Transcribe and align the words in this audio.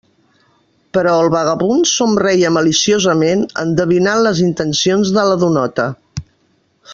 Però 0.97 1.11
el 1.25 1.27
vagabund 1.35 1.85
somreia 1.89 2.51
maliciosament, 2.55 3.45
endevinant 3.65 4.25
les 4.29 4.41
intencions 4.49 5.13
de 5.19 5.27
la 5.33 5.37
donota. 5.47 5.87